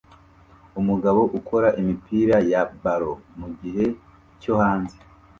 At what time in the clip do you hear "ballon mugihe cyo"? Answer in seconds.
2.81-4.53